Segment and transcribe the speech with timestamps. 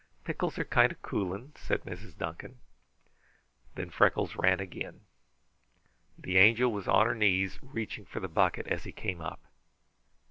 [0.23, 2.17] "Pickles are kind o' cooling," said Mrs.
[2.17, 2.57] Duncan.
[3.75, 5.01] Then Freckles ran again.
[6.17, 9.45] The Angel was on her knees, reaching for the bucket, as he came up.